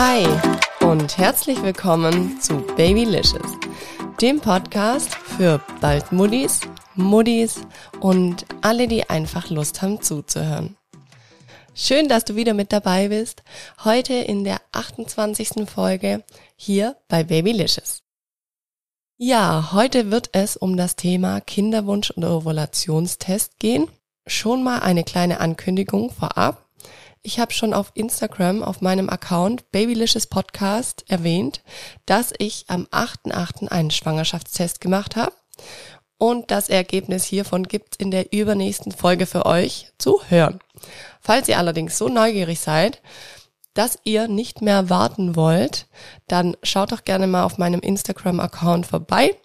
Hi 0.00 0.24
und 0.86 1.18
herzlich 1.18 1.60
willkommen 1.60 2.40
zu 2.40 2.58
Babylicious, 2.76 3.58
dem 4.20 4.38
Podcast 4.38 5.12
für 5.12 5.60
bald 5.80 6.12
Muddis, 6.12 6.60
Muddis 6.94 7.62
und 7.98 8.46
alle, 8.60 8.86
die 8.86 9.10
einfach 9.10 9.50
Lust 9.50 9.82
haben 9.82 10.00
zuzuhören. 10.00 10.76
Schön, 11.74 12.08
dass 12.08 12.24
du 12.24 12.36
wieder 12.36 12.54
mit 12.54 12.72
dabei 12.72 13.08
bist, 13.08 13.42
heute 13.82 14.14
in 14.14 14.44
der 14.44 14.60
28. 14.70 15.68
Folge 15.68 16.22
hier 16.54 16.94
bei 17.08 17.24
Babylicious. 17.24 18.04
Ja, 19.16 19.72
heute 19.72 20.12
wird 20.12 20.30
es 20.30 20.56
um 20.56 20.76
das 20.76 20.94
Thema 20.94 21.40
Kinderwunsch 21.40 22.12
und 22.12 22.24
Ovulationstest 22.24 23.58
gehen. 23.58 23.88
Schon 24.28 24.62
mal 24.62 24.78
eine 24.78 25.02
kleine 25.02 25.40
Ankündigung 25.40 26.12
vorab. 26.12 26.67
Ich 27.28 27.38
habe 27.38 27.52
schon 27.52 27.74
auf 27.74 27.90
Instagram 27.92 28.62
auf 28.62 28.80
meinem 28.80 29.10
Account 29.10 29.70
Babylicious 29.70 30.26
Podcast 30.26 31.04
erwähnt, 31.08 31.62
dass 32.06 32.32
ich 32.38 32.64
am 32.68 32.86
8.8. 32.86 33.68
einen 33.68 33.90
Schwangerschaftstest 33.90 34.80
gemacht 34.80 35.14
habe. 35.14 35.34
Und 36.16 36.50
das 36.50 36.70
Ergebnis 36.70 37.24
hiervon 37.24 37.64
gibt's 37.64 37.98
in 37.98 38.10
der 38.10 38.32
übernächsten 38.32 38.92
Folge 38.92 39.26
für 39.26 39.44
euch 39.44 39.92
zu 39.98 40.22
hören. 40.28 40.60
Falls 41.20 41.48
ihr 41.48 41.58
allerdings 41.58 41.98
so 41.98 42.08
neugierig 42.08 42.60
seid, 42.60 43.02
dass 43.74 43.98
ihr 44.04 44.26
nicht 44.26 44.62
mehr 44.62 44.88
warten 44.88 45.36
wollt, 45.36 45.86
dann 46.28 46.56
schaut 46.62 46.92
doch 46.92 47.04
gerne 47.04 47.26
mal 47.26 47.44
auf 47.44 47.58
meinem 47.58 47.80
Instagram-Account 47.80 48.86
vorbei, 48.86 49.36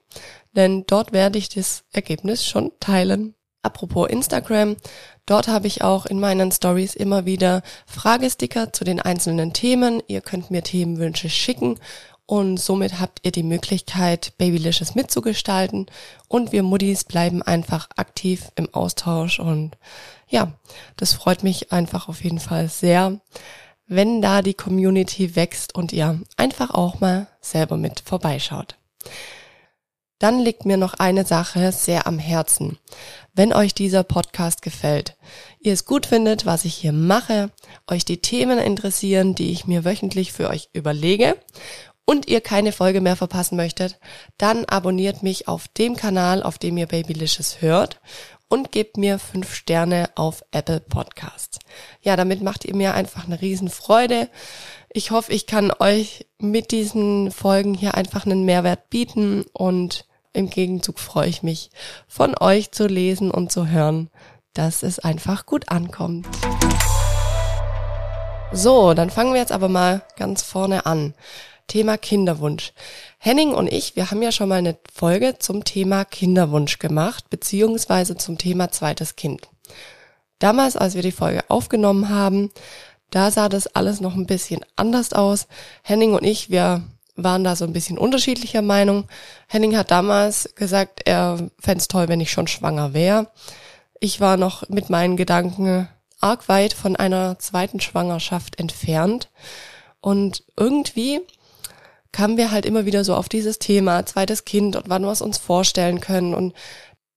denn 0.54 0.86
dort 0.88 1.12
werde 1.12 1.38
ich 1.38 1.50
das 1.50 1.84
Ergebnis 1.92 2.48
schon 2.48 2.72
teilen. 2.80 3.36
Apropos 3.64 4.10
Instagram, 4.10 4.76
dort 5.26 5.48
habe 5.48 5.68
ich 5.68 5.82
auch 5.82 6.06
in 6.06 6.20
meinen 6.20 6.52
Stories 6.52 6.96
immer 6.96 7.26
wieder 7.26 7.64
Fragesticker 7.88 8.74
zu 8.74 8.84
den 8.84 9.00
einzelnen 9.00 9.54
Themen. 9.54 10.04
Ihr 10.08 10.22
könnt 10.22 10.52
mir 10.52 10.64
Themenwünsche 10.64 11.30
schicken 11.30 11.80
und 12.26 12.58
somit 12.58 13.00
habt 13.00 13.20
ihr 13.24 13.32
die 13.32 13.44
Möglichkeit, 13.44 14.34
Babylicious 14.38 14.96
mitzugestalten 14.96 15.88
und 16.28 16.52
wir 16.52 16.64
Muddis 16.64 17.04
bleiben 17.04 17.42
einfach 17.42 17.90
aktiv 17.96 18.52
im 18.56 18.74
Austausch 18.74 19.40
und 19.40 19.78
ja, 20.28 20.52
das 20.98 21.14
freut 21.14 21.44
mich 21.44 21.72
einfach 21.72 22.10
auf 22.10 22.24
jeden 22.24 22.40
Fall 22.40 22.70
sehr, 22.70 23.20
wenn 23.88 24.22
da 24.22 24.42
die 24.42 24.54
Community 24.54 25.36
wächst 25.36 25.76
und 25.76 25.94
ihr 25.94 26.20
einfach 26.38 26.72
auch 26.72 27.00
mal 27.00 27.28
selber 27.42 27.78
mit 27.78 28.02
vorbeischaut. 28.02 28.76
Dann 30.24 30.40
liegt 30.40 30.66
mir 30.66 30.78
noch 30.78 30.94
eine 30.94 31.26
Sache 31.26 31.74
sehr 31.74 32.08
am 32.08 32.18
Herzen. 32.18 32.78
Wenn 33.34 33.52
euch 33.52 33.74
dieser 33.74 34.06
Podcast 34.06 34.62
gefällt, 34.62 35.18
ihr 35.60 35.74
es 35.74 35.84
gut 35.84 36.06
findet, 36.06 36.46
was 36.46 36.64
ich 36.64 36.76
hier 36.76 36.94
mache, 36.94 37.52
euch 37.92 38.06
die 38.06 38.22
Themen 38.22 38.58
interessieren, 38.58 39.36
die 39.36 39.52
ich 39.52 39.68
mir 39.68 39.84
wöchentlich 39.84 40.32
für 40.32 40.48
euch 40.48 40.70
überlege 40.72 41.36
und 42.06 42.30
ihr 42.30 42.40
keine 42.40 42.72
Folge 42.72 43.02
mehr 43.02 43.18
verpassen 43.18 43.58
möchtet, 43.58 44.00
dann 44.38 44.64
abonniert 44.64 45.24
mich 45.24 45.50
auf 45.50 45.68
dem 45.68 45.98
Kanal, 45.98 46.42
auf 46.42 46.58
dem 46.58 46.78
ihr 46.78 46.88
Babylicious 46.88 47.62
hört 47.62 48.00
und 48.48 48.72
gebt 48.72 48.96
mir 48.96 49.20
fünf 49.20 49.54
Sterne 49.54 50.10
auf 50.16 50.46
Apple 50.52 50.80
Podcasts. 50.80 51.60
Ja, 52.00 52.16
damit 52.16 52.42
macht 52.42 52.64
ihr 52.64 52.78
mir 52.78 52.94
einfach 52.94 53.26
eine 53.26 53.42
Riesenfreude. 53.42 54.30
Ich 54.90 55.12
hoffe, 55.12 55.34
ich 55.34 55.48
kann 55.48 55.74
euch 55.80 56.28
mit 56.38 56.72
diesen 56.72 57.30
Folgen 57.30 57.74
hier 57.74 57.96
einfach 57.96 58.26
einen 58.26 58.46
Mehrwert 58.46 58.90
bieten 58.90 59.44
und 59.52 60.06
im 60.34 60.50
Gegenzug 60.50 61.00
freue 61.00 61.30
ich 61.30 61.44
mich, 61.44 61.70
von 62.08 62.36
euch 62.40 62.72
zu 62.72 62.88
lesen 62.88 63.32
und 63.32 63.52
zu 63.52 63.68
hören, 63.68 64.10
dass 64.54 64.84
es 64.84 65.00
einfach 65.00 65.46
gut 65.46 65.70
ankommt. 65.70 66.28
So, 68.52 68.94
dann 68.94 69.10
fangen 69.10 69.34
wir 69.34 69.40
jetzt 69.40 69.52
aber 69.52 69.70
mal 69.70 70.04
ganz 70.16 70.44
vorne 70.44 70.86
an. 70.86 71.14
Thema 71.68 71.98
Kinderwunsch. 71.98 72.74
Henning 73.18 73.54
und 73.54 73.72
ich, 73.72 73.96
wir 73.96 74.12
haben 74.12 74.22
ja 74.22 74.32
schon 74.32 74.50
mal 74.50 74.58
eine 74.58 74.78
Folge 74.94 75.40
zum 75.40 75.64
Thema 75.64 76.06
Kinderwunsch 76.06 76.78
gemacht, 76.78 77.30
beziehungsweise 77.30 78.18
zum 78.18 78.38
Thema 78.38 78.70
zweites 78.70 79.16
Kind. 79.16 79.48
Damals, 80.40 80.76
als 80.76 80.94
wir 80.94 81.02
die 81.02 81.12
Folge 81.12 81.44
aufgenommen 81.48 82.10
haben, 82.10 82.52
da 83.10 83.32
sah 83.32 83.48
das 83.48 83.68
alles 83.68 84.02
noch 84.02 84.16
ein 84.16 84.26
bisschen 84.26 84.66
anders 84.76 85.14
aus. 85.14 85.48
Henning 85.84 86.14
und 86.14 86.24
ich, 86.24 86.50
wir 86.50 86.84
waren 87.16 87.44
da 87.44 87.56
so 87.56 87.66
ein 87.66 87.74
bisschen 87.74 87.98
unterschiedlicher 87.98 88.62
Meinung. 88.62 89.06
Henning 89.48 89.78
hat 89.78 89.92
damals 89.92 90.54
gesagt, 90.56 91.02
er 91.06 91.50
fände 91.60 91.80
es 91.80 91.88
toll, 91.88 92.08
wenn 92.08 92.22
ich 92.22 92.32
schon 92.32 92.48
schwanger 92.48 92.94
wäre. 92.94 93.28
Ich 94.00 94.20
war 94.20 94.38
noch 94.38 94.68
mit 94.70 94.90
meinen 94.90 95.18
Gedanken 95.18 95.88
arg 96.20 96.48
weit 96.48 96.74
von 96.74 96.96
einer 96.96 97.38
zweiten 97.40 97.80
Schwangerschaft 97.80 98.60
entfernt. 98.60 99.30
Und 100.02 100.44
irgendwie 100.58 101.22
kamen 102.12 102.38
wir 102.38 102.52
halt 102.52 102.66
immer 102.66 102.86
wieder 102.86 103.04
so 103.04 103.16
auf 103.16 103.30
dieses 103.30 103.60
Thema, 103.60 104.06
zweites 104.06 104.46
Kind 104.46 104.76
und 104.76 104.90
wann 104.90 105.04
wir 105.04 105.12
es 105.12 105.22
uns 105.22 105.38
vorstellen 105.38 106.00
können. 106.00 106.34
Und 106.34 106.54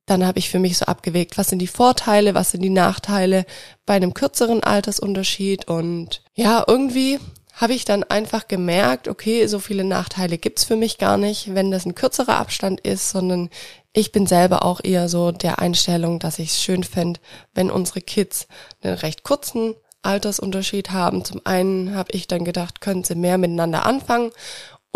dann 0.07 0.27
habe 0.27 0.39
ich 0.39 0.51
für 0.51 0.59
mich 0.59 0.79
so 0.79 0.87
abgewegt, 0.87 1.39
was 1.39 1.49
sind 1.49 1.59
die 1.61 1.67
Vorteile, 1.67 2.35
was 2.35 2.53
sind 2.53 2.63
die 2.63 2.71
Nachteile 2.71 3.45
bei 3.87 3.95
einem 3.95 4.15
kürzeren 4.15 4.63
Altersunterschied. 4.63 5.69
Und 5.69 6.23
ja, 6.35 6.65
irgendwie 6.67 7.19
habe 7.57 7.73
ich 7.73 7.87
dann 7.87 8.05
einfach 8.05 8.49
gemerkt, 8.49 9.09
okay, 9.09 9.47
so 9.47 9.59
viele 9.59 9.83
Nachteile 9.83 10.37
gibt's 10.37 10.65
für 10.65 10.77
mich 10.77 10.99
gar 10.99 11.17
nicht, 11.17 11.55
wenn 11.55 11.71
das 11.71 11.87
ein 11.87 11.95
kürzerer 11.95 12.37
Abstand 12.37 12.81
ist, 12.81 13.11
sondern 13.11 13.49
ich 13.95 14.13
bin 14.13 14.27
selber 14.27 14.63
auch 14.63 14.81
eher 14.85 15.09
so 15.09 15.33
der 15.33 15.59
Einstellung, 15.59 16.19
dass 16.19 16.39
ich 16.39 16.51
es 16.51 16.63
schön 16.63 16.85
fände, 16.85 17.19
wenn 17.55 17.71
unsere 17.71 18.03
Kids 18.03 18.47
einen 18.83 18.95
recht 18.95 19.23
kurzen 19.23 19.75
Altersunterschied 20.03 20.91
haben. 20.91 21.25
Zum 21.25 21.41
einen 21.45 21.95
habe 21.95 22.13
ich 22.13 22.29
dann 22.29 22.45
gedacht, 22.45 22.83
können 22.83 23.05
sie 23.05 23.15
mehr 23.15 23.39
miteinander 23.39 23.87
anfangen 23.87 24.33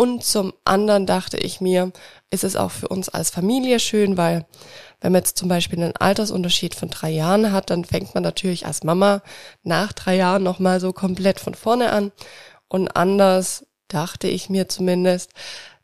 und 0.01 0.25
zum 0.25 0.55
anderen 0.65 1.05
dachte 1.05 1.37
ich 1.37 1.61
mir, 1.61 1.93
ist 2.31 2.43
es 2.43 2.57
auch 2.57 2.71
für 2.71 2.89
uns 2.89 3.11
als 3.11 3.29
Familie 3.29 3.79
schön, 3.79 4.17
weil 4.17 4.47
wenn 5.03 5.13
man 5.13 5.21
jetzt 5.21 5.37
zum 5.37 5.51
Beispiel 5.51 5.79
einen 5.79 5.95
Altersunterschied 5.95 6.75
von 6.75 6.89
drei 6.89 7.11
Jahren 7.11 7.53
hat, 7.53 7.69
dann 7.69 7.85
fängt 7.85 8.15
man 8.15 8.23
natürlich 8.23 8.65
als 8.65 8.83
Mama 8.83 9.21
nach 9.63 9.93
drei 9.93 10.17
Jahren 10.17 10.43
nochmal 10.43 10.81
so 10.81 10.95
komplett 10.95 11.39
von 11.39 11.55
vorne 11.55 11.93
an. 11.93 12.13
Und 12.71 12.97
anders 12.97 13.67
dachte 13.89 14.29
ich 14.29 14.49
mir 14.49 14.69
zumindest, 14.69 15.33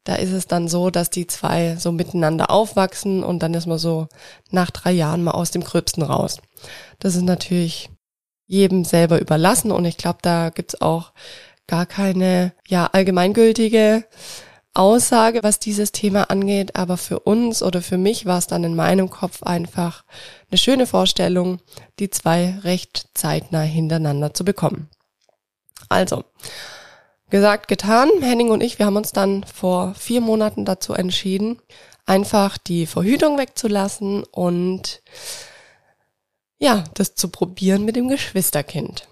da 0.04 0.14
ist 0.14 0.30
es 0.30 0.46
dann 0.46 0.68
so, 0.68 0.90
dass 0.90 1.10
die 1.10 1.26
zwei 1.26 1.76
so 1.76 1.90
miteinander 1.90 2.50
aufwachsen 2.50 3.24
und 3.24 3.40
dann 3.40 3.54
ist 3.54 3.66
man 3.66 3.78
so 3.78 4.06
nach 4.50 4.70
drei 4.70 4.92
Jahren 4.92 5.24
mal 5.24 5.32
aus 5.32 5.50
dem 5.50 5.64
Gröbsten 5.64 6.04
raus. 6.04 6.38
Das 7.00 7.16
ist 7.16 7.24
natürlich 7.24 7.90
jedem 8.46 8.84
selber 8.84 9.20
überlassen 9.20 9.72
und 9.72 9.84
ich 9.84 9.96
glaube, 9.96 10.20
da 10.22 10.50
gibt's 10.50 10.80
auch 10.80 11.12
gar 11.66 11.86
keine 11.86 12.52
ja 12.68 12.86
allgemeingültige 12.86 14.04
Aussage, 14.74 15.42
was 15.42 15.58
dieses 15.58 15.90
Thema 15.90 16.30
angeht, 16.30 16.76
aber 16.76 16.98
für 16.98 17.18
uns 17.20 17.62
oder 17.62 17.82
für 17.82 17.98
mich 17.98 18.26
war 18.26 18.38
es 18.38 18.46
dann 18.46 18.62
in 18.62 18.76
meinem 18.76 19.10
Kopf 19.10 19.42
einfach 19.42 20.04
eine 20.50 20.58
schöne 20.58 20.86
Vorstellung, 20.86 21.58
die 21.98 22.10
zwei 22.10 22.58
recht 22.62 23.08
zeitnah 23.14 23.62
hintereinander 23.62 24.34
zu 24.34 24.44
bekommen. 24.44 24.88
Also, 25.88 26.24
Gesagt, 27.28 27.66
getan. 27.66 28.08
Henning 28.20 28.50
und 28.50 28.62
ich, 28.62 28.78
wir 28.78 28.86
haben 28.86 28.96
uns 28.96 29.10
dann 29.10 29.42
vor 29.44 29.94
vier 29.94 30.20
Monaten 30.20 30.64
dazu 30.64 30.92
entschieden, 30.92 31.60
einfach 32.04 32.56
die 32.56 32.86
Verhütung 32.86 33.36
wegzulassen 33.36 34.22
und 34.22 35.02
ja, 36.58 36.84
das 36.94 37.16
zu 37.16 37.28
probieren 37.28 37.84
mit 37.84 37.96
dem 37.96 38.08
Geschwisterkind. 38.08 39.08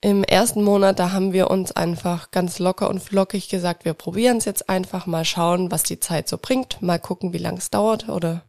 Im 0.00 0.24
ersten 0.24 0.62
Monat, 0.62 0.98
da 0.98 1.12
haben 1.12 1.32
wir 1.32 1.50
uns 1.50 1.72
einfach 1.72 2.30
ganz 2.30 2.58
locker 2.58 2.88
und 2.88 3.00
flockig 3.00 3.50
gesagt, 3.50 3.84
wir 3.84 3.94
probieren 3.94 4.38
es 4.38 4.46
jetzt 4.46 4.70
einfach, 4.70 5.06
mal 5.06 5.24
schauen, 5.24 5.70
was 5.70 5.82
die 5.82 6.00
Zeit 6.00 6.28
so 6.28 6.38
bringt, 6.38 6.80
mal 6.80 6.98
gucken, 6.98 7.32
wie 7.34 7.38
lang 7.38 7.58
es 7.58 7.70
dauert 7.70 8.08
oder 8.08 8.44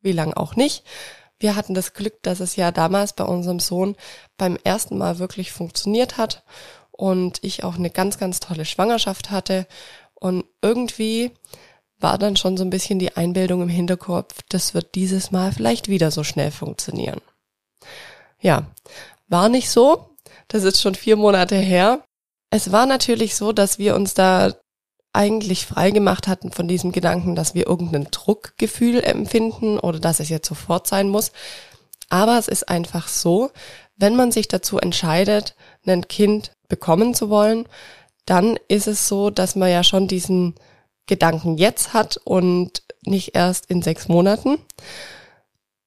wie 0.00 0.12
lang 0.12 0.32
auch 0.32 0.56
nicht. 0.56 0.84
Wir 1.38 1.56
hatten 1.56 1.74
das 1.74 1.92
Glück, 1.92 2.22
dass 2.22 2.40
es 2.40 2.56
ja 2.56 2.70
damals 2.70 3.12
bei 3.14 3.24
unserem 3.24 3.58
Sohn 3.58 3.96
beim 4.38 4.56
ersten 4.62 4.96
Mal 4.96 5.18
wirklich 5.18 5.52
funktioniert 5.52 6.16
hat 6.16 6.44
und 7.02 7.42
ich 7.42 7.64
auch 7.64 7.74
eine 7.74 7.90
ganz, 7.90 8.16
ganz 8.16 8.38
tolle 8.38 8.64
Schwangerschaft 8.64 9.32
hatte. 9.32 9.66
Und 10.14 10.44
irgendwie 10.62 11.32
war 11.98 12.16
dann 12.16 12.36
schon 12.36 12.56
so 12.56 12.62
ein 12.62 12.70
bisschen 12.70 13.00
die 13.00 13.16
Einbildung 13.16 13.60
im 13.60 13.68
Hinterkopf, 13.68 14.36
das 14.48 14.72
wird 14.72 14.94
dieses 14.94 15.32
Mal 15.32 15.50
vielleicht 15.50 15.88
wieder 15.88 16.12
so 16.12 16.22
schnell 16.22 16.52
funktionieren. 16.52 17.20
Ja, 18.40 18.68
war 19.26 19.48
nicht 19.48 19.68
so. 19.68 20.10
Das 20.46 20.62
ist 20.62 20.80
schon 20.80 20.94
vier 20.94 21.16
Monate 21.16 21.56
her. 21.56 22.04
Es 22.50 22.70
war 22.70 22.86
natürlich 22.86 23.34
so, 23.34 23.50
dass 23.50 23.80
wir 23.80 23.96
uns 23.96 24.14
da 24.14 24.54
eigentlich 25.12 25.66
frei 25.66 25.90
gemacht 25.90 26.28
hatten 26.28 26.52
von 26.52 26.68
diesem 26.68 26.92
Gedanken, 26.92 27.34
dass 27.34 27.52
wir 27.52 27.66
irgendein 27.66 28.12
Druckgefühl 28.12 29.02
empfinden 29.02 29.80
oder 29.80 29.98
dass 29.98 30.20
es 30.20 30.28
jetzt 30.28 30.46
sofort 30.46 30.86
sein 30.86 31.08
muss. 31.08 31.32
Aber 32.10 32.38
es 32.38 32.46
ist 32.46 32.68
einfach 32.68 33.08
so, 33.08 33.50
wenn 33.96 34.14
man 34.14 34.30
sich 34.30 34.46
dazu 34.46 34.78
entscheidet, 34.78 35.56
ein 35.84 36.06
Kind 36.06 36.52
bekommen 36.72 37.12
zu 37.14 37.28
wollen, 37.28 37.66
dann 38.24 38.58
ist 38.66 38.86
es 38.88 39.06
so, 39.06 39.28
dass 39.28 39.56
man 39.56 39.70
ja 39.70 39.84
schon 39.84 40.08
diesen 40.08 40.54
Gedanken 41.06 41.58
jetzt 41.58 41.92
hat 41.92 42.16
und 42.24 42.82
nicht 43.04 43.34
erst 43.34 43.66
in 43.66 43.82
sechs 43.82 44.08
Monaten. 44.08 44.56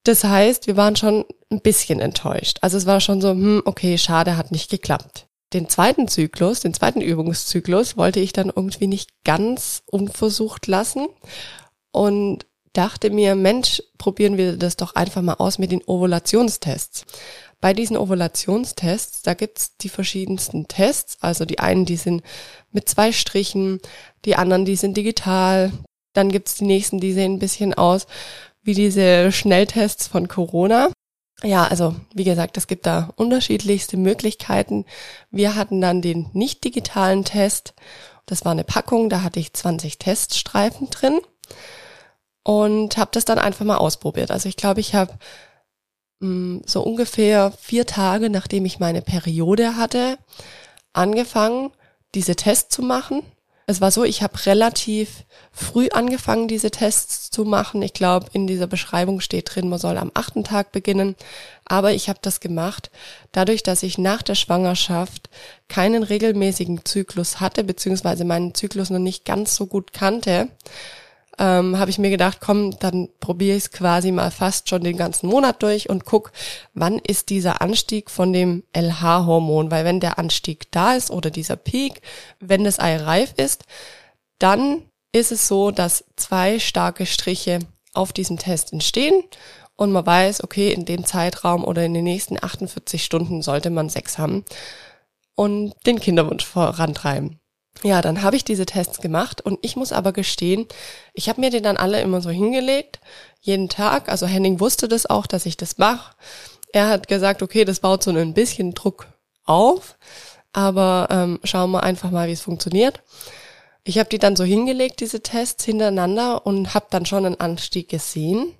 Das 0.03 0.23
heißt, 0.23 0.67
wir 0.67 0.77
waren 0.77 0.95
schon 0.95 1.25
ein 1.49 1.61
bisschen 1.61 1.99
enttäuscht. 1.99 2.59
Also 2.61 2.77
es 2.77 2.85
war 2.85 3.01
schon 3.01 3.19
so, 3.21 3.31
hm, 3.31 3.63
okay, 3.65 3.97
schade, 3.97 4.37
hat 4.37 4.51
nicht 4.51 4.69
geklappt. 4.69 5.27
den 5.53 5.69
zweiten 5.69 6.07
Zyklus, 6.07 6.59
den 6.59 6.73
zweiten 6.73 7.01
Übungszyklus, 7.01 7.95
wollte 7.97 8.19
ich 8.19 8.33
dann 8.33 8.51
irgendwie 8.53 8.87
nicht 8.87 9.09
ganz 9.23 9.83
unversucht 9.85 10.67
lassen 10.67 11.07
und 11.91 12.45
dachte 12.73 13.09
mir, 13.09 13.35
Mensch, 13.35 13.81
probieren 13.97 14.37
wir 14.37 14.57
das 14.57 14.75
doch 14.75 14.95
einfach 14.95 15.21
mal 15.21 15.35
aus 15.35 15.57
mit 15.57 15.71
den 15.71 15.81
Ovulationstests. 15.85 17.05
Bei 17.61 17.73
diesen 17.73 17.97
Ovulationstests, 17.97 19.21
da 19.23 19.33
gibt's 19.33 19.77
die 19.77 19.89
verschiedensten 19.89 20.67
Tests. 20.67 21.17
Also 21.21 21.45
die 21.45 21.59
einen, 21.59 21.85
die 21.85 21.97
sind 21.97 22.23
mit 22.71 22.87
zwei 22.89 23.11
Strichen, 23.11 23.79
die 24.25 24.35
anderen, 24.35 24.65
die 24.65 24.75
sind 24.75 24.97
digital. 24.97 25.71
Dann 26.13 26.31
gibt's 26.31 26.55
die 26.55 26.65
nächsten, 26.65 26.99
die 26.99 27.13
sehen 27.13 27.33
ein 27.33 27.39
bisschen 27.39 27.73
aus 27.73 28.07
wie 28.63 28.73
diese 28.73 29.31
Schnelltests 29.31 30.07
von 30.07 30.27
Corona. 30.27 30.89
Ja, 31.43 31.65
also 31.67 31.95
wie 32.13 32.23
gesagt, 32.23 32.57
es 32.57 32.67
gibt 32.67 32.85
da 32.85 33.11
unterschiedlichste 33.15 33.97
Möglichkeiten. 33.97 34.85
Wir 35.31 35.55
hatten 35.55 35.81
dann 35.81 36.01
den 36.01 36.29
nicht 36.33 36.63
digitalen 36.63 37.23
Test. 37.23 37.73
Das 38.25 38.45
war 38.45 38.53
eine 38.53 38.63
Packung, 38.63 39.09
da 39.09 39.21
hatte 39.21 39.39
ich 39.39 39.53
20 39.53 39.99
Teststreifen 39.99 40.89
drin 40.89 41.19
und 42.43 42.97
habe 42.97 43.11
das 43.13 43.25
dann 43.25 43.37
einfach 43.37 43.65
mal 43.65 43.77
ausprobiert. 43.77 44.31
Also 44.31 44.49
ich 44.49 44.55
glaube, 44.55 44.79
ich 44.79 44.95
habe 44.95 45.13
mm, 46.19 46.59
so 46.65 46.81
ungefähr 46.81 47.51
vier 47.59 47.85
Tage, 47.85 48.29
nachdem 48.29 48.65
ich 48.65 48.79
meine 48.79 49.01
Periode 49.01 49.75
hatte, 49.75 50.17
angefangen, 50.93 51.71
diese 52.13 52.35
Tests 52.35 52.73
zu 52.73 52.81
machen 52.81 53.23
es 53.67 53.81
war 53.81 53.89
so, 53.89 54.03
ich 54.03 54.21
habe 54.21 54.45
relativ 54.45 55.25
früh 55.51 55.89
angefangen, 55.89 56.47
diese 56.47 56.69
Tests 56.69 57.31
zu 57.31 57.45
machen. 57.45 57.81
Ich 57.81 57.93
glaube, 57.93 58.27
in 58.31 58.45
dieser 58.45 58.67
Beschreibung 58.67 59.21
steht 59.21 59.55
drin, 59.55 59.69
man 59.69 59.79
soll 59.79 59.97
am 59.97 60.11
achten 60.13 60.43
Tag 60.43 60.71
beginnen. 60.71 61.15
Aber 61.65 61.91
ich 61.91 62.07
habe 62.07 62.19
das 62.21 62.39
gemacht, 62.39 62.91
dadurch, 63.31 63.63
dass 63.63 63.81
ich 63.81 63.97
nach 63.97 64.21
der 64.21 64.35
Schwangerschaft 64.35 65.29
keinen 65.67 66.03
regelmäßigen 66.03 66.85
Zyklus 66.85 67.39
hatte, 67.39 67.63
beziehungsweise 67.63 68.23
meinen 68.23 68.53
Zyklus 68.53 68.91
noch 68.91 68.99
nicht 68.99 69.25
ganz 69.25 69.55
so 69.55 69.65
gut 69.65 69.93
kannte 69.93 70.49
ähm, 71.37 71.77
habe 71.77 71.89
ich 71.89 71.97
mir 71.97 72.09
gedacht, 72.09 72.39
komm, 72.41 72.77
dann 72.79 73.09
probiere 73.19 73.57
ich 73.57 73.65
es 73.65 73.71
quasi 73.71 74.11
mal 74.11 74.31
fast 74.31 74.69
schon 74.69 74.83
den 74.83 74.97
ganzen 74.97 75.27
Monat 75.27 75.61
durch 75.63 75.89
und 75.89 76.05
guck, 76.05 76.31
wann 76.73 76.99
ist 76.99 77.29
dieser 77.29 77.61
Anstieg 77.61 78.09
von 78.09 78.33
dem 78.33 78.63
LH-Hormon, 78.73 79.71
weil 79.71 79.85
wenn 79.85 79.99
der 79.99 80.19
Anstieg 80.19 80.71
da 80.71 80.93
ist 80.93 81.11
oder 81.11 81.29
dieser 81.29 81.55
Peak, 81.55 82.01
wenn 82.39 82.63
das 82.63 82.79
Ei 82.79 82.97
reif 82.97 83.33
ist, 83.37 83.65
dann 84.39 84.83
ist 85.11 85.31
es 85.31 85.47
so, 85.47 85.71
dass 85.71 86.03
zwei 86.15 86.59
starke 86.59 87.05
Striche 87.05 87.59
auf 87.93 88.13
diesem 88.13 88.37
Test 88.37 88.73
entstehen 88.73 89.23
und 89.75 89.91
man 89.91 90.05
weiß, 90.05 90.43
okay, 90.43 90.71
in 90.71 90.85
dem 90.85 91.05
Zeitraum 91.05 91.63
oder 91.63 91.83
in 91.85 91.93
den 91.93 92.03
nächsten 92.03 92.41
48 92.41 93.03
Stunden 93.03 93.41
sollte 93.41 93.69
man 93.69 93.89
Sex 93.89 94.17
haben 94.17 94.45
und 95.35 95.73
den 95.85 95.99
Kinderwunsch 95.99 96.45
vorantreiben. 96.45 97.39
Ja, 97.83 98.01
dann 98.01 98.23
habe 98.23 98.35
ich 98.35 98.43
diese 98.43 98.65
Tests 98.65 98.99
gemacht 98.99 99.41
und 99.41 99.59
ich 99.61 99.75
muss 99.75 99.91
aber 99.91 100.11
gestehen, 100.13 100.65
ich 101.13 101.29
habe 101.29 101.41
mir 101.41 101.49
die 101.49 101.61
dann 101.61 101.77
alle 101.77 102.01
immer 102.01 102.21
so 102.21 102.29
hingelegt, 102.29 102.99
jeden 103.41 103.69
Tag. 103.69 104.09
Also 104.09 104.25
Henning 104.25 104.59
wusste 104.59 104.87
das 104.87 105.05
auch, 105.05 105.27
dass 105.27 105.45
ich 105.45 105.57
das 105.57 105.77
mache. 105.77 106.15
Er 106.71 106.89
hat 106.89 107.07
gesagt, 107.07 107.43
okay, 107.43 107.65
das 107.65 107.81
baut 107.81 108.03
so 108.03 108.11
ein 108.11 108.33
bisschen 108.33 108.73
Druck 108.73 109.07
auf, 109.45 109.97
aber 110.53 111.07
ähm, 111.11 111.39
schauen 111.43 111.71
wir 111.71 111.83
einfach 111.83 112.11
mal, 112.11 112.27
wie 112.27 112.33
es 112.33 112.41
funktioniert. 112.41 113.01
Ich 113.83 113.99
habe 113.99 114.09
die 114.09 114.17
dann 114.17 114.35
so 114.35 114.43
hingelegt, 114.43 114.99
diese 114.99 115.21
Tests 115.21 115.63
hintereinander 115.63 116.45
und 116.45 116.73
habe 116.73 116.87
dann 116.89 117.05
schon 117.05 117.25
einen 117.25 117.39
Anstieg 117.39 117.87
gesehen. 117.89 118.53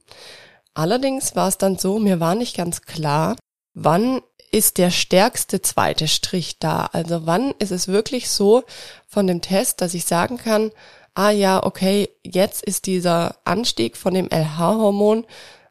Allerdings 0.76 1.36
war 1.36 1.48
es 1.48 1.58
dann 1.58 1.78
so, 1.78 1.98
mir 1.98 2.20
war 2.20 2.36
nicht 2.36 2.56
ganz 2.56 2.84
klar, 2.84 3.38
wann 3.74 4.22
ist 4.52 4.78
der 4.78 4.92
stärkste 4.92 5.62
zweite 5.62 6.08
Strich 6.08 6.60
da? 6.60 6.90
Also 6.92 7.26
wann 7.26 7.54
ist 7.60 7.72
es 7.72 7.88
wirklich 7.88 8.30
so 8.30 8.64
von 9.08 9.28
dem 9.28 9.42
Test, 9.42 9.82
dass 9.82 9.94
ich 9.94 10.06
sagen 10.06 10.38
kann, 10.38 10.72
ah 11.14 11.32
ja, 11.32 11.64
okay, 11.64 12.10
jetzt 12.24 12.64
ist 12.64 12.86
dieser 12.86 13.38
Anstieg 13.46 13.98
von 13.98 14.14
dem 14.14 14.30
LH-Hormon 14.30 15.26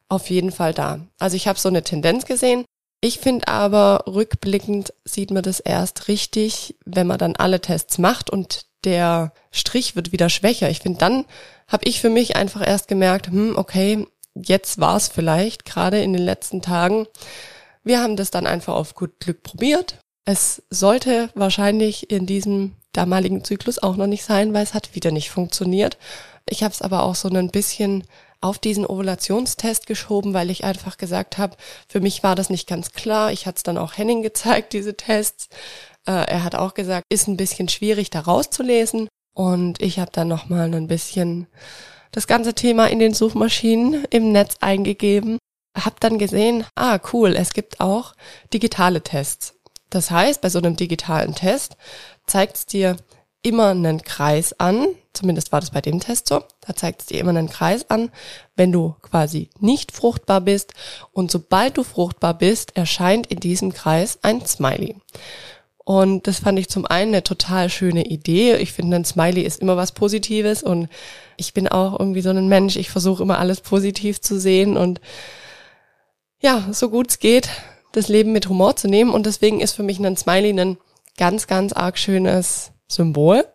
auf 0.09 0.29
jeden 0.29 0.51
Fall 0.51 0.73
da. 0.73 0.99
Also 1.19 1.35
ich 1.35 1.47
habe 1.47 1.59
so 1.59 1.69
eine 1.69 1.83
Tendenz 1.83 2.25
gesehen. 2.25 2.65
Ich 3.01 3.19
finde 3.19 3.47
aber, 3.47 4.03
rückblickend 4.07 4.93
sieht 5.03 5.31
man 5.31 5.43
das 5.43 5.59
erst 5.59 6.07
richtig, 6.07 6.75
wenn 6.85 7.07
man 7.07 7.19
dann 7.19 7.35
alle 7.35 7.61
Tests 7.61 7.97
macht 7.97 8.29
und 8.29 8.65
der 8.83 9.31
Strich 9.51 9.95
wird 9.95 10.11
wieder 10.11 10.29
schwächer. 10.29 10.69
Ich 10.69 10.79
finde, 10.79 10.99
dann 10.99 11.25
habe 11.67 11.87
ich 11.87 12.01
für 12.01 12.09
mich 12.09 12.35
einfach 12.35 12.65
erst 12.65 12.87
gemerkt, 12.87 13.27
hm, 13.27 13.57
okay, 13.57 14.07
jetzt 14.35 14.79
war 14.79 14.95
es 14.95 15.07
vielleicht 15.07 15.65
gerade 15.65 16.01
in 16.01 16.13
den 16.13 16.21
letzten 16.21 16.61
Tagen 16.61 17.07
wir 17.85 18.01
haben 18.01 18.17
das 18.17 18.31
dann 18.31 18.47
einfach 18.47 18.73
auf 18.73 18.95
gut 18.95 19.19
Glück 19.19 19.43
probiert. 19.43 19.99
Es 20.25 20.63
sollte 20.69 21.29
wahrscheinlich 21.35 22.11
in 22.11 22.25
diesem 22.25 22.73
damaligen 22.91 23.43
Zyklus 23.43 23.81
auch 23.81 23.95
noch 23.95 24.07
nicht 24.07 24.25
sein, 24.25 24.53
weil 24.53 24.63
es 24.63 24.73
hat 24.73 24.95
wieder 24.95 25.11
nicht 25.11 25.29
funktioniert. 25.29 25.97
Ich 26.49 26.63
habe 26.63 26.73
es 26.73 26.81
aber 26.81 27.03
auch 27.03 27.15
so 27.15 27.29
ein 27.29 27.51
bisschen 27.51 28.03
auf 28.41 28.57
diesen 28.59 28.85
Ovulationstest 28.85 29.87
geschoben, 29.87 30.33
weil 30.33 30.49
ich 30.49 30.63
einfach 30.63 30.97
gesagt 30.97 31.37
habe, 31.37 31.55
für 31.87 31.99
mich 31.99 32.23
war 32.23 32.35
das 32.35 32.49
nicht 32.49 32.67
ganz 32.67 32.91
klar. 32.91 33.31
Ich 33.31 33.45
hatte 33.45 33.57
es 33.57 33.63
dann 33.63 33.77
auch 33.77 33.97
Henning 33.97 34.23
gezeigt, 34.23 34.73
diese 34.73 34.97
Tests. 34.97 35.47
Äh, 36.07 36.11
er 36.11 36.43
hat 36.43 36.55
auch 36.55 36.73
gesagt, 36.73 37.05
ist 37.09 37.27
ein 37.27 37.37
bisschen 37.37 37.69
schwierig 37.69 38.09
da 38.09 38.21
rauszulesen. 38.21 39.07
Und 39.33 39.81
ich 39.81 39.99
habe 39.99 40.11
dann 40.11 40.27
nochmal 40.27 40.73
ein 40.73 40.87
bisschen 40.87 41.47
das 42.11 42.25
ganze 42.27 42.53
Thema 42.53 42.87
in 42.87 42.99
den 42.99 43.13
Suchmaschinen 43.13 44.05
im 44.09 44.31
Netz 44.31 44.55
eingegeben 44.61 45.37
habe 45.75 45.95
dann 45.99 46.17
gesehen, 46.17 46.65
ah 46.75 46.99
cool, 47.13 47.35
es 47.35 47.53
gibt 47.53 47.79
auch 47.79 48.13
digitale 48.53 49.01
Tests. 49.01 49.53
Das 49.89 50.11
heißt, 50.11 50.41
bei 50.41 50.49
so 50.49 50.59
einem 50.59 50.75
digitalen 50.75 51.35
Test 51.35 51.77
zeigt 52.25 52.55
es 52.57 52.65
dir 52.65 52.97
immer 53.41 53.67
einen 53.67 54.01
Kreis 54.01 54.59
an, 54.59 54.87
zumindest 55.13 55.51
war 55.51 55.59
das 55.59 55.69
bei 55.69 55.79
dem 55.79 55.99
Test 55.99 56.27
so, 56.27 56.43
da 56.61 56.75
zeigt 56.75 57.01
es 57.01 57.07
dir 57.07 57.19
immer 57.19 57.29
einen 57.29 57.49
Kreis 57.49 57.89
an, 57.91 58.09
wenn 58.55 58.71
du 58.71 58.95
quasi 59.03 59.51
nicht 59.59 59.91
fruchtbar 59.91 60.41
bist 60.41 60.73
und 61.11 61.29
sobald 61.29 61.77
du 61.77 61.83
fruchtbar 61.83 62.33
bist, 62.33 62.75
erscheint 62.75 63.27
in 63.27 63.39
diesem 63.39 63.71
Kreis 63.71 64.17
ein 64.23 64.43
Smiley. 64.45 64.95
Und 65.85 66.25
das 66.25 66.39
fand 66.39 66.57
ich 66.57 66.67
zum 66.69 66.87
einen 66.87 67.13
eine 67.13 67.23
total 67.23 67.69
schöne 67.69 68.07
Idee. 68.07 68.55
Ich 68.55 68.73
finde, 68.73 68.95
ein 68.97 69.05
Smiley 69.05 69.43
ist 69.43 69.61
immer 69.61 69.77
was 69.77 69.91
Positives 69.91 70.63
und 70.63 70.89
ich 71.37 71.53
bin 71.53 71.67
auch 71.67 71.99
irgendwie 71.99 72.21
so 72.21 72.31
ein 72.31 72.47
Mensch, 72.47 72.75
ich 72.75 72.89
versuche 72.89 73.21
immer 73.21 73.37
alles 73.37 73.61
positiv 73.61 74.19
zu 74.19 74.39
sehen 74.39 74.75
und 74.77 74.99
ja, 76.45 76.63
so 76.71 76.91
gut 76.91 77.09
es 77.09 77.17
geht, 77.17 77.49
das 77.93 78.07
Leben 78.07 78.31
mit 78.31 78.47
Humor 78.47 78.75
zu 78.75 78.87
nehmen. 78.87 79.11
Und 79.11 79.25
deswegen 79.25 79.61
ist 79.61 79.73
für 79.73 79.81
mich 79.81 79.97
ein 79.97 80.15
Smiley 80.15 80.51
ein 80.51 80.77
ganz, 81.17 81.47
ganz 81.47 81.73
arg 81.73 81.97
schönes 81.97 82.71
Symbol. 82.87 83.47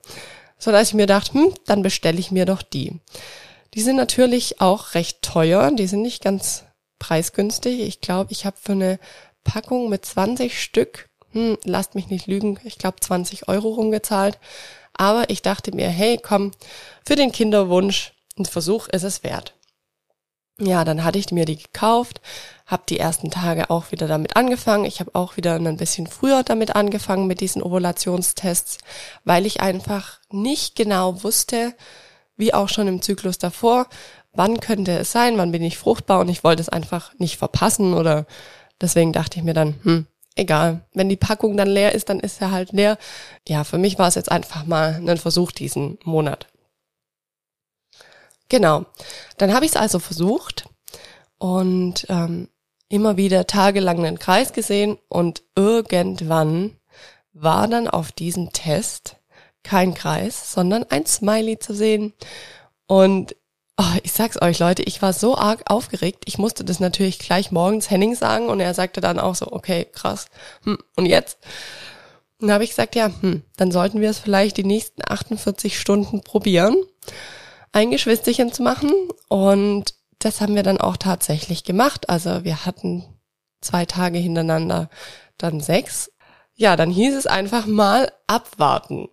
So 0.58 0.72
dass 0.72 0.88
ich 0.88 0.94
mir 0.94 1.06
dachte, 1.06 1.34
hm, 1.34 1.54
dann 1.66 1.82
bestelle 1.82 2.18
ich 2.18 2.32
mir 2.32 2.46
doch 2.46 2.62
die. 2.62 2.98
Die 3.74 3.80
sind 3.80 3.94
natürlich 3.94 4.60
auch 4.60 4.94
recht 4.94 5.22
teuer. 5.22 5.70
Die 5.70 5.86
sind 5.86 6.02
nicht 6.02 6.20
ganz 6.20 6.64
preisgünstig. 6.98 7.78
Ich 7.80 8.00
glaube, 8.00 8.32
ich 8.32 8.44
habe 8.44 8.56
für 8.60 8.72
eine 8.72 8.98
Packung 9.44 9.88
mit 9.88 10.04
20 10.04 10.60
Stück, 10.60 11.08
hm, 11.30 11.58
lasst 11.62 11.94
mich 11.94 12.08
nicht 12.08 12.26
lügen, 12.26 12.58
ich 12.64 12.76
glaube 12.76 12.98
20 12.98 13.46
Euro 13.46 13.68
rumgezahlt. 13.68 14.40
Aber 14.94 15.30
ich 15.30 15.42
dachte 15.42 15.74
mir, 15.76 15.88
hey, 15.88 16.18
komm, 16.20 16.50
für 17.06 17.14
den 17.14 17.30
Kinderwunsch, 17.30 18.14
ein 18.36 18.46
Versuch 18.46 18.88
ist 18.88 19.04
es 19.04 19.22
wert. 19.22 19.54
Ja, 20.60 20.84
dann 20.84 21.04
hatte 21.04 21.18
ich 21.18 21.30
mir 21.30 21.46
die 21.46 21.56
gekauft, 21.56 22.20
habe 22.70 22.84
die 22.88 22.98
ersten 22.98 23.30
Tage 23.30 23.68
auch 23.68 23.90
wieder 23.90 24.06
damit 24.06 24.36
angefangen. 24.36 24.84
Ich 24.84 25.00
habe 25.00 25.14
auch 25.14 25.36
wieder 25.36 25.54
ein 25.54 25.76
bisschen 25.76 26.06
früher 26.06 26.42
damit 26.42 26.76
angefangen 26.76 27.26
mit 27.26 27.40
diesen 27.40 27.62
Ovulationstests, 27.62 28.78
weil 29.24 29.46
ich 29.46 29.60
einfach 29.60 30.20
nicht 30.30 30.76
genau 30.76 31.22
wusste, 31.24 31.74
wie 32.36 32.54
auch 32.54 32.68
schon 32.68 32.88
im 32.88 33.02
Zyklus 33.02 33.38
davor, 33.38 33.86
wann 34.32 34.60
könnte 34.60 34.92
es 34.98 35.12
sein, 35.12 35.36
wann 35.36 35.52
bin 35.52 35.62
ich 35.62 35.78
fruchtbar 35.78 36.20
und 36.20 36.28
ich 36.28 36.44
wollte 36.44 36.62
es 36.62 36.68
einfach 36.68 37.12
nicht 37.18 37.36
verpassen 37.36 37.94
oder 37.94 38.26
deswegen 38.80 39.12
dachte 39.12 39.38
ich 39.38 39.44
mir 39.44 39.54
dann, 39.54 39.74
hm, 39.82 40.06
egal, 40.36 40.86
wenn 40.94 41.08
die 41.08 41.16
Packung 41.16 41.56
dann 41.56 41.68
leer 41.68 41.92
ist, 41.92 42.08
dann 42.08 42.20
ist 42.20 42.40
er 42.40 42.50
halt 42.50 42.72
leer. 42.72 42.98
Ja, 43.48 43.64
für 43.64 43.78
mich 43.78 43.98
war 43.98 44.08
es 44.08 44.14
jetzt 44.14 44.30
einfach 44.30 44.64
mal 44.64 45.02
ein 45.06 45.18
Versuch 45.18 45.52
diesen 45.52 45.98
Monat. 46.04 46.46
Genau. 48.48 48.86
Dann 49.38 49.54
habe 49.54 49.64
ich 49.64 49.72
es 49.72 49.76
also 49.76 49.98
versucht 49.98 50.68
und 51.38 52.06
ähm, 52.08 52.48
immer 52.90 53.16
wieder 53.16 53.46
tagelang 53.46 54.04
einen 54.04 54.18
Kreis 54.18 54.52
gesehen 54.52 54.98
und 55.08 55.42
irgendwann 55.56 56.76
war 57.32 57.66
dann 57.68 57.88
auf 57.88 58.12
diesem 58.12 58.52
Test 58.52 59.16
kein 59.62 59.94
Kreis, 59.94 60.52
sondern 60.52 60.84
ein 60.90 61.06
Smiley 61.06 61.58
zu 61.58 61.74
sehen. 61.74 62.12
Und 62.86 63.34
oh, 63.78 63.96
ich 64.02 64.12
sag's 64.12 64.42
euch, 64.42 64.58
Leute, 64.58 64.82
ich 64.82 65.00
war 65.00 65.14
so 65.14 65.38
arg 65.38 65.62
aufgeregt. 65.70 66.24
Ich 66.26 66.36
musste 66.36 66.64
das 66.64 66.80
natürlich 66.80 67.18
gleich 67.18 67.50
morgens 67.50 67.90
Henning 67.90 68.14
sagen 68.14 68.48
und 68.48 68.60
er 68.60 68.74
sagte 68.74 69.00
dann 69.00 69.18
auch 69.18 69.34
so, 69.34 69.50
okay, 69.52 69.86
krass. 69.90 70.26
Hm, 70.64 70.78
und 70.96 71.06
jetzt? 71.06 71.38
Und 72.40 72.48
dann 72.48 72.54
habe 72.54 72.64
ich 72.64 72.70
gesagt, 72.70 72.94
ja, 72.94 73.10
hm, 73.20 73.42
dann 73.56 73.70
sollten 73.70 74.00
wir 74.00 74.10
es 74.10 74.18
vielleicht 74.18 74.56
die 74.56 74.64
nächsten 74.64 75.02
48 75.06 75.78
Stunden 75.78 76.22
probieren 76.22 76.76
ein 77.72 77.90
Geschwisterchen 77.90 78.52
zu 78.52 78.62
machen. 78.62 78.92
Und 79.28 79.94
das 80.20 80.40
haben 80.40 80.54
wir 80.54 80.62
dann 80.62 80.80
auch 80.80 80.96
tatsächlich 80.96 81.64
gemacht. 81.64 82.08
Also 82.08 82.44
wir 82.44 82.64
hatten 82.64 83.04
zwei 83.60 83.84
Tage 83.86 84.18
hintereinander 84.18 84.88
dann 85.38 85.60
sechs. 85.60 86.10
ja, 86.54 86.76
dann 86.76 86.90
hieß 86.90 87.14
es 87.16 87.26
einfach 87.26 87.66
mal 87.66 88.12
abwarten. 88.26 89.08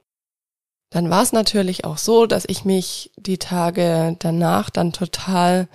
Dann 0.90 1.10
war 1.10 1.24
es 1.24 1.32
natürlich 1.34 1.86
auch 1.86 1.98
so, 1.98 2.26
dass 2.26 2.46
ich 2.48 2.66
mich 2.66 3.12
die 3.18 3.38
Tage 3.38 4.16
danach 4.20 4.70
dann 4.70 4.94
total 4.94 5.68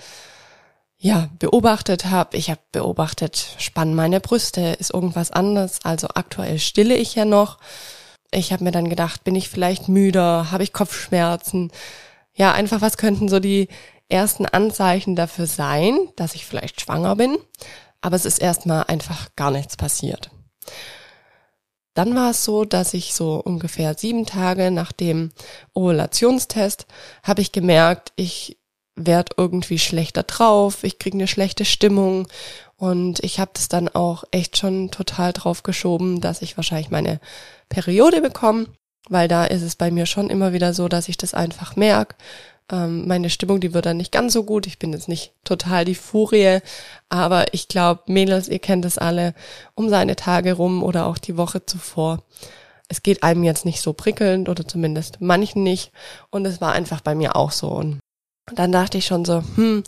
ja, 0.99 1.29
beobachtet 1.39 2.07
habe. 2.07 2.37
Ich 2.37 2.49
habe 2.51 2.61
beobachtet, 2.71 3.57
spannen 3.59 3.95
meine 3.95 4.21
Brüste, 4.21 4.61
ist 4.79 4.95
irgendwas 4.95 5.31
anders. 5.31 5.81
Also 5.83 6.09
aktuell 6.15 6.59
stille 6.59 6.95
ich 6.95 7.15
ja 7.15 7.25
noch. 7.25 7.59
Ich 8.31 8.53
habe 8.53 8.65
mir 8.65 8.71
dann 8.71 8.89
gedacht, 8.89 9.25
bin 9.25 9.35
ich 9.35 9.49
vielleicht 9.49 9.89
müder, 9.89 10.53
habe 10.53 10.63
ich 10.63 10.73
Kopfschmerzen? 10.73 11.73
Ja, 12.35 12.53
einfach 12.53 12.81
was 12.81 12.97
könnten 12.97 13.29
so 13.29 13.41
die 13.41 13.69
ersten 14.13 14.47
Anzeichen 14.47 15.17
dafür 15.17 15.47
sein, 15.47 15.97
dass 16.17 16.35
ich 16.35 16.47
vielleicht 16.47 16.81
schwanger 16.81 17.17
bin. 17.17 17.39
Aber 18.01 18.17
es 18.17 18.25
ist 18.25 18.39
erstmal 18.39 18.85
einfach 18.85 19.29
gar 19.37 19.51
nichts 19.51 19.77
passiert. 19.77 20.31
Dann 21.95 22.15
war 22.15 22.31
es 22.31 22.45
so, 22.45 22.65
dass 22.65 22.95
ich 22.95 23.15
so 23.15 23.37
ungefähr 23.37 23.95
sieben 23.97 24.25
Tage 24.25 24.71
nach 24.71 24.93
dem 24.93 25.31
Ovulationstest 25.75 26.87
habe 27.23 27.43
ich 27.43 27.53
gemerkt, 27.53 28.13
ich 28.17 28.59
werd 28.95 29.31
irgendwie 29.37 29.79
schlechter 29.79 30.23
drauf, 30.23 30.85
ich 30.85 30.99
krieg 30.99 31.15
eine 31.15 31.27
schlechte 31.27 31.65
Stimmung 31.65 32.29
und 32.77 33.21
ich 33.21 33.41
habe 33.41 33.53
das 33.55 33.69
dann 33.69 33.89
auch 33.89 34.25
echt 34.31 34.59
schon 34.59 34.91
total 34.91 35.33
drauf 35.33 35.63
geschoben, 35.63 36.21
dass 36.21 36.43
ich 36.43 36.57
wahrscheinlich 36.57 36.91
meine 36.91 37.21
Periode 37.69 38.21
bekomme, 38.21 38.67
weil 39.09 39.29
da 39.29 39.45
ist 39.45 39.63
es 39.63 39.77
bei 39.77 39.91
mir 39.91 40.07
schon 40.07 40.31
immer 40.31 40.53
wieder 40.53 40.75
so, 40.75 40.89
dass 40.89 41.09
ich 41.09 41.17
das 41.17 41.35
einfach 41.35 41.77
merk. 41.77 42.17
Ähm, 42.73 43.07
meine 43.07 43.31
Stimmung, 43.31 43.61
die 43.61 43.75
wird 43.75 43.87
dann 43.87 43.99
nicht 43.99 44.11
ganz 44.11 44.33
so 44.33 44.45
gut. 44.45 44.67
Ich 44.67 44.79
bin 44.79 44.93
jetzt 44.93 45.09
nicht 45.09 45.35
total 45.45 45.85
die 45.85 45.95
Furie, 45.95 46.61
aber 47.11 47.53
ich 47.53 47.69
glaube, 47.69 48.03
Mädels, 48.07 48.49
ihr 48.49 48.59
kennt 48.59 48.85
es 48.85 48.99
alle, 48.99 49.35
um 49.75 49.91
seine 49.91 50.17
Tage 50.17 50.55
rum 50.55 50.83
oder 50.83 51.07
auch 51.07 51.19
die 51.19 51.37
Woche 51.37 51.65
zuvor. 51.67 52.23
Es 52.89 53.03
geht 53.03 53.23
einem 53.23 53.45
jetzt 53.45 53.65
nicht 53.65 53.81
so 53.81 53.93
prickelnd 53.93 54.49
oder 54.49 54.67
zumindest 54.67 55.21
manchen 55.21 55.63
nicht. 55.63 55.93
Und 56.31 56.47
es 56.47 56.61
war 56.61 56.73
einfach 56.73 57.03
bei 57.03 57.15
mir 57.15 57.37
auch 57.37 57.53
so. 57.53 57.69
Und 57.69 58.01
dann 58.53 58.73
dachte 58.73 58.99
ich 58.99 59.07
schon 59.07 59.25
so, 59.25 59.43
hm, 59.55 59.85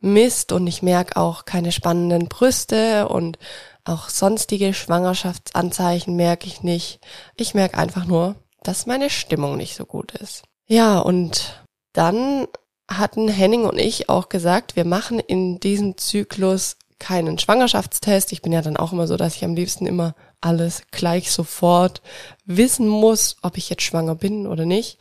Mist 0.00 0.50
und 0.50 0.66
ich 0.66 0.82
merke 0.82 1.16
auch 1.16 1.44
keine 1.44 1.70
spannenden 1.70 2.28
Brüste 2.28 3.08
und 3.08 3.38
auch 3.84 4.08
sonstige 4.08 4.74
Schwangerschaftsanzeichen 4.74 6.16
merke 6.16 6.46
ich 6.46 6.62
nicht. 6.62 7.00
Ich 7.36 7.54
merke 7.54 7.78
einfach 7.78 8.04
nur, 8.04 8.36
dass 8.62 8.86
meine 8.86 9.10
Stimmung 9.10 9.56
nicht 9.56 9.76
so 9.76 9.84
gut 9.84 10.12
ist. 10.12 10.42
Ja, 10.66 10.98
und 10.98 11.61
dann 11.92 12.46
hatten 12.88 13.28
Henning 13.28 13.64
und 13.64 13.78
ich 13.78 14.08
auch 14.08 14.28
gesagt, 14.28 14.76
wir 14.76 14.84
machen 14.84 15.18
in 15.18 15.60
diesem 15.60 15.96
Zyklus 15.96 16.76
keinen 16.98 17.38
Schwangerschaftstest. 17.38 18.32
Ich 18.32 18.42
bin 18.42 18.52
ja 18.52 18.62
dann 18.62 18.76
auch 18.76 18.92
immer 18.92 19.06
so, 19.06 19.16
dass 19.16 19.34
ich 19.34 19.44
am 19.44 19.54
liebsten 19.54 19.86
immer 19.86 20.14
alles 20.40 20.82
gleich 20.90 21.32
sofort 21.32 22.00
wissen 22.44 22.86
muss, 22.86 23.36
ob 23.42 23.56
ich 23.56 23.70
jetzt 23.70 23.82
schwanger 23.82 24.14
bin 24.14 24.46
oder 24.46 24.66
nicht. 24.66 24.98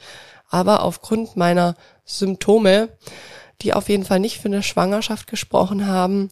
Aber 0.49 0.83
aufgrund 0.83 1.37
meiner 1.37 1.75
Symptome, 2.03 2.89
die 3.61 3.73
auf 3.73 3.87
jeden 3.87 4.03
Fall 4.03 4.19
nicht 4.19 4.39
für 4.39 4.47
eine 4.47 4.63
Schwangerschaft 4.63 5.27
gesprochen 5.27 5.87
haben, 5.87 6.29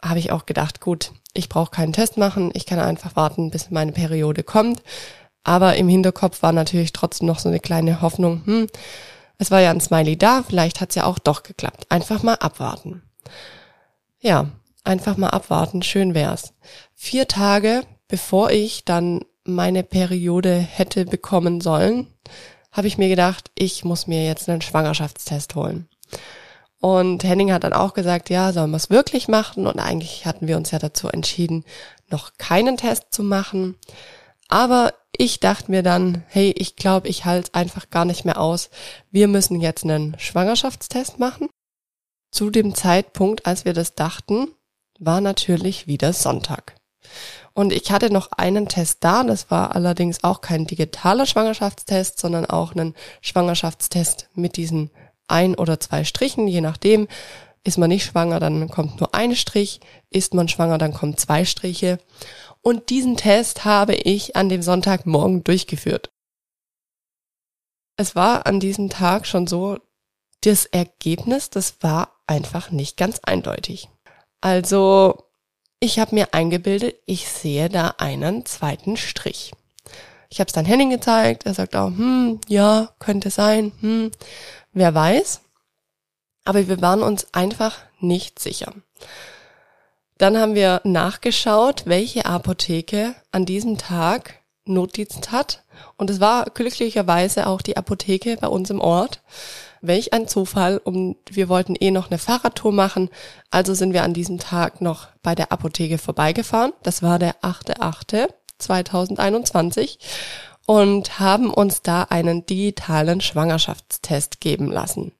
habe 0.00 0.18
ich 0.18 0.30
auch 0.30 0.46
gedacht, 0.46 0.80
gut, 0.80 1.12
ich 1.32 1.48
brauche 1.48 1.70
keinen 1.70 1.92
Test 1.92 2.16
machen, 2.16 2.50
ich 2.54 2.66
kann 2.66 2.78
einfach 2.78 3.16
warten, 3.16 3.50
bis 3.50 3.70
meine 3.70 3.92
Periode 3.92 4.44
kommt. 4.44 4.82
Aber 5.42 5.76
im 5.76 5.88
Hinterkopf 5.88 6.42
war 6.42 6.52
natürlich 6.52 6.92
trotzdem 6.92 7.26
noch 7.26 7.38
so 7.38 7.48
eine 7.48 7.60
kleine 7.60 8.00
Hoffnung, 8.00 8.42
hm, 8.46 8.66
es 9.38 9.50
war 9.50 9.60
ja 9.60 9.70
ein 9.70 9.80
Smiley 9.80 10.16
da, 10.16 10.42
vielleicht 10.42 10.80
hat's 10.80 10.94
ja 10.94 11.04
auch 11.04 11.18
doch 11.18 11.42
geklappt. 11.42 11.86
Einfach 11.88 12.22
mal 12.22 12.34
abwarten. 12.34 13.02
Ja, 14.20 14.50
einfach 14.84 15.16
mal 15.16 15.30
abwarten, 15.30 15.82
schön 15.82 16.14
wär's. 16.14 16.54
Vier 16.94 17.28
Tage 17.28 17.84
bevor 18.08 18.50
ich 18.50 18.84
dann 18.84 19.24
meine 19.44 19.82
Periode 19.82 20.54
hätte 20.54 21.04
bekommen 21.04 21.60
sollen, 21.60 22.06
habe 22.72 22.86
ich 22.86 22.98
mir 22.98 23.08
gedacht, 23.08 23.50
ich 23.54 23.84
muss 23.84 24.06
mir 24.06 24.24
jetzt 24.24 24.48
einen 24.48 24.62
Schwangerschaftstest 24.62 25.54
holen. 25.54 25.88
Und 26.80 27.24
Henning 27.24 27.52
hat 27.52 27.64
dann 27.64 27.72
auch 27.72 27.94
gesagt, 27.94 28.30
ja, 28.30 28.52
sollen 28.52 28.70
wir 28.70 28.76
es 28.76 28.90
wirklich 28.90 29.28
machen? 29.28 29.66
Und 29.66 29.78
eigentlich 29.78 30.26
hatten 30.26 30.48
wir 30.48 30.56
uns 30.56 30.70
ja 30.70 30.78
dazu 30.78 31.08
entschieden, 31.08 31.64
noch 32.10 32.32
keinen 32.36 32.76
Test 32.76 33.06
zu 33.10 33.22
machen. 33.22 33.76
Aber 34.48 34.92
ich 35.16 35.40
dachte 35.40 35.70
mir 35.70 35.82
dann, 35.82 36.24
hey, 36.28 36.52
ich 36.56 36.76
glaube, 36.76 37.08
ich 37.08 37.24
halte 37.24 37.54
einfach 37.54 37.90
gar 37.90 38.04
nicht 38.04 38.24
mehr 38.24 38.40
aus. 38.40 38.70
Wir 39.10 39.28
müssen 39.28 39.60
jetzt 39.60 39.84
einen 39.84 40.18
Schwangerschaftstest 40.18 41.18
machen. 41.18 41.48
Zu 42.30 42.50
dem 42.50 42.74
Zeitpunkt, 42.74 43.46
als 43.46 43.64
wir 43.64 43.74
das 43.74 43.94
dachten, 43.94 44.48
war 44.98 45.20
natürlich 45.20 45.86
wieder 45.86 46.12
Sonntag. 46.12 46.76
Und 47.52 47.72
ich 47.72 47.92
hatte 47.92 48.12
noch 48.12 48.32
einen 48.32 48.68
Test 48.68 48.98
da, 49.02 49.22
das 49.22 49.50
war 49.50 49.76
allerdings 49.76 50.24
auch 50.24 50.40
kein 50.40 50.66
digitaler 50.66 51.26
Schwangerschaftstest, 51.26 52.18
sondern 52.18 52.46
auch 52.46 52.74
ein 52.74 52.94
Schwangerschaftstest 53.20 54.28
mit 54.34 54.56
diesen 54.56 54.90
ein 55.28 55.54
oder 55.54 55.78
zwei 55.78 56.04
Strichen, 56.04 56.48
je 56.48 56.60
nachdem. 56.60 57.06
Ist 57.66 57.78
man 57.78 57.88
nicht 57.88 58.04
schwanger, 58.04 58.40
dann 58.40 58.68
kommt 58.68 59.00
nur 59.00 59.14
ein 59.14 59.34
Strich. 59.34 59.80
Ist 60.10 60.34
man 60.34 60.48
schwanger, 60.48 60.76
dann 60.76 60.92
kommen 60.92 61.16
zwei 61.16 61.44
Striche. 61.46 61.98
Und 62.64 62.88
diesen 62.88 63.18
Test 63.18 63.66
habe 63.66 63.94
ich 63.94 64.36
an 64.36 64.48
dem 64.48 64.62
Sonntagmorgen 64.62 65.44
durchgeführt. 65.44 66.10
Es 67.96 68.16
war 68.16 68.46
an 68.46 68.58
diesem 68.58 68.88
Tag 68.88 69.26
schon 69.26 69.46
so, 69.46 69.78
das 70.40 70.64
Ergebnis, 70.64 71.50
das 71.50 71.76
war 71.82 72.16
einfach 72.26 72.70
nicht 72.70 72.96
ganz 72.96 73.20
eindeutig. 73.22 73.90
Also 74.40 75.26
ich 75.78 75.98
habe 75.98 76.14
mir 76.14 76.32
eingebildet, 76.32 76.96
ich 77.04 77.28
sehe 77.28 77.68
da 77.68 77.96
einen 77.98 78.46
zweiten 78.46 78.96
Strich. 78.96 79.52
Ich 80.30 80.40
habe 80.40 80.48
es 80.48 80.54
dann 80.54 80.64
Henning 80.64 80.88
gezeigt. 80.88 81.44
Er 81.44 81.52
sagt 81.52 81.76
auch, 81.76 81.88
hm, 81.88 82.40
ja, 82.48 82.94
könnte 82.98 83.30
sein, 83.30 83.72
hm, 83.80 84.10
wer 84.72 84.94
weiß. 84.94 85.42
Aber 86.46 86.66
wir 86.66 86.80
waren 86.80 87.02
uns 87.02 87.26
einfach 87.34 87.78
nicht 88.00 88.38
sicher. 88.38 88.72
Dann 90.18 90.38
haben 90.38 90.54
wir 90.54 90.80
nachgeschaut, 90.84 91.86
welche 91.86 92.26
Apotheke 92.26 93.14
an 93.32 93.46
diesem 93.46 93.78
Tag 93.78 94.44
Notdienst 94.64 95.32
hat. 95.32 95.64
Und 95.96 96.10
es 96.10 96.20
war 96.20 96.44
glücklicherweise 96.46 97.46
auch 97.46 97.60
die 97.60 97.76
Apotheke 97.76 98.38
bei 98.40 98.48
uns 98.48 98.70
im 98.70 98.80
Ort. 98.80 99.20
Welch 99.80 100.12
ein 100.12 100.28
Zufall. 100.28 100.78
Und 100.78 101.16
wir 101.28 101.48
wollten 101.48 101.74
eh 101.78 101.90
noch 101.90 102.10
eine 102.10 102.18
Fahrradtour 102.18 102.72
machen. 102.72 103.10
Also 103.50 103.74
sind 103.74 103.92
wir 103.92 104.04
an 104.04 104.14
diesem 104.14 104.38
Tag 104.38 104.80
noch 104.80 105.08
bei 105.22 105.34
der 105.34 105.52
Apotheke 105.52 105.98
vorbeigefahren. 105.98 106.72
Das 106.82 107.02
war 107.02 107.18
der 107.18 107.42
8.8.2021 107.42 109.98
und 110.66 111.18
haben 111.18 111.52
uns 111.52 111.82
da 111.82 112.04
einen 112.04 112.46
digitalen 112.46 113.20
Schwangerschaftstest 113.20 114.40
geben 114.40 114.70
lassen. 114.70 115.12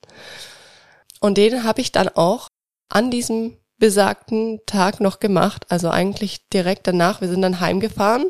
Und 1.21 1.37
den 1.37 1.65
habe 1.65 1.81
ich 1.81 1.91
dann 1.93 2.09
auch 2.09 2.49
an 2.89 3.11
diesem 3.11 3.57
besagten 3.85 4.61
Tag 4.65 5.01
noch 5.01 5.21
gemacht, 5.21 5.67
also 5.69 5.91
eigentlich 5.91 6.49
direkt 6.49 6.87
danach. 6.87 7.21
Wir 7.21 7.29
sind 7.29 7.43
dann 7.43 7.61
heimgefahren, 7.61 8.25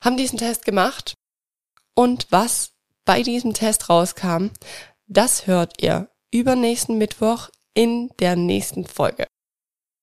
haben 0.00 0.16
diesen 0.16 0.38
Test 0.38 0.64
gemacht 0.64 1.14
und 1.96 2.28
was 2.30 2.70
bei 3.04 3.24
diesem 3.24 3.52
Test 3.52 3.88
rauskam, 3.88 4.50
das 5.08 5.48
hört 5.48 5.82
ihr 5.82 6.08
übernächsten 6.32 6.98
Mittwoch 6.98 7.48
in 7.74 8.10
der 8.20 8.36
nächsten 8.36 8.86
Folge. 8.86 9.26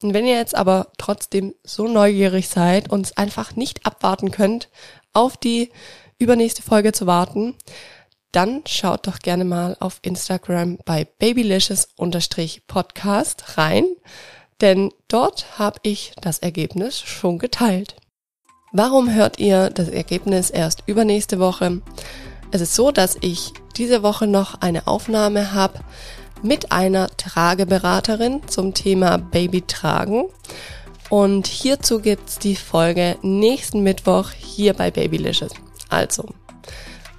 Und 0.01 0.13
wenn 0.13 0.25
ihr 0.25 0.35
jetzt 0.35 0.53
aber 0.53 0.91
trotzdem 0.97 1.55
so 1.63 1.87
neugierig 1.87 2.49
seid 2.49 2.89
und 2.89 3.05
es 3.05 3.15
einfach 3.15 3.55
nicht 3.55 3.85
abwarten 3.85 4.31
könnt, 4.31 4.67
auf 5.13 5.37
die 5.37 5.71
übernächste 6.19 6.61
Folge 6.61 6.91
zu 6.91 7.07
warten, 7.07 7.55
dann 8.33 8.63
schaut 8.67 9.07
doch 9.07 9.19
gerne 9.19 9.45
mal 9.45 9.77
auf 9.79 9.99
Instagram 10.01 10.77
bei 10.83 11.05
babylicious-podcast 11.05 13.57
rein, 13.57 13.85
denn 14.63 14.91
dort 15.09 15.59
habe 15.59 15.77
ich 15.83 16.13
das 16.21 16.39
Ergebnis 16.39 16.99
schon 16.99 17.37
geteilt. 17.37 17.97
Warum 18.71 19.13
hört 19.13 19.37
ihr 19.37 19.69
das 19.69 19.89
Ergebnis 19.89 20.49
erst 20.49 20.83
übernächste 20.87 21.37
Woche? 21.37 21.81
Es 22.51 22.61
ist 22.61 22.73
so, 22.73 22.91
dass 22.91 23.17
ich 23.19 23.51
diese 23.75 24.03
Woche 24.03 24.25
noch 24.25 24.61
eine 24.61 24.87
Aufnahme 24.87 25.53
habe 25.53 25.81
mit 26.41 26.71
einer 26.71 27.09
Trageberaterin 27.17 28.47
zum 28.47 28.73
Thema 28.73 29.17
Babytragen. 29.17 30.29
Und 31.09 31.47
hierzu 31.47 31.99
gibt's 31.99 32.39
die 32.39 32.55
Folge 32.55 33.17
nächsten 33.21 33.83
Mittwoch 33.83 34.31
hier 34.31 34.73
bei 34.73 34.91
Babylicious. 34.91 35.51
Also, 35.89 36.29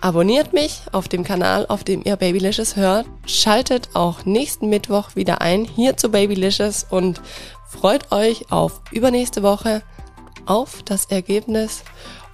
abonniert 0.04 0.52
mich 0.52 0.82
auf 0.92 1.08
dem 1.08 1.25
Kanal, 1.25 1.64
auf 1.66 1.82
dem 1.82 2.02
ihr 2.04 2.16
Babylicious 2.16 2.76
hört. 2.76 3.06
Schaltet 3.25 3.88
auch 3.94 4.26
nächsten 4.26 4.68
Mittwoch 4.68 5.16
wieder 5.16 5.40
ein 5.40 5.64
hier 5.64 5.96
zu 5.96 6.11
Babylicious 6.11 6.84
und 6.90 7.23
freut 7.66 8.12
euch 8.12 8.52
auf 8.52 8.82
übernächste 8.92 9.42
Woche, 9.42 9.82
auf 10.44 10.82
das 10.82 11.06
Ergebnis 11.06 11.84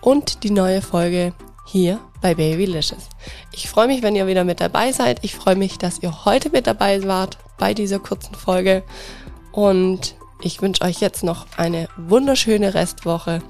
und 0.00 0.42
die 0.42 0.50
neue 0.50 0.82
Folge 0.82 1.32
hier 1.64 2.00
bei 2.20 2.34
Babylicious. 2.34 3.08
Ich 3.52 3.70
freue 3.70 3.86
mich, 3.86 4.02
wenn 4.02 4.16
ihr 4.16 4.26
wieder 4.26 4.42
mit 4.42 4.60
dabei 4.60 4.90
seid. 4.90 5.20
Ich 5.22 5.36
freue 5.36 5.54
mich, 5.54 5.78
dass 5.78 6.02
ihr 6.02 6.24
heute 6.24 6.50
mit 6.50 6.66
dabei 6.66 7.04
wart 7.04 7.38
bei 7.56 7.72
dieser 7.72 8.00
kurzen 8.00 8.34
Folge. 8.34 8.82
Und 9.52 10.16
ich 10.42 10.60
wünsche 10.60 10.82
euch 10.82 11.00
jetzt 11.00 11.22
noch 11.22 11.46
eine 11.56 11.86
wunderschöne 11.96 12.74
Restwoche. 12.74 13.42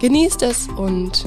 genießt 0.00 0.40
es 0.40 0.68
und 0.68 1.26